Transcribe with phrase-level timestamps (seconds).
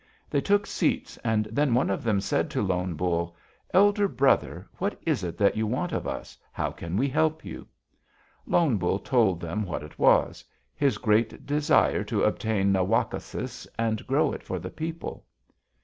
[0.31, 3.35] They took seats, and then one of them said to Lone Bull:
[3.71, 6.35] 'Elder brother, what is it that you want of us?
[6.51, 7.67] How can we help you?'
[8.47, 10.43] "Lone Bull told them what it was:
[10.75, 15.23] his great desire to obtain na wak´ o sis and grow it for the people.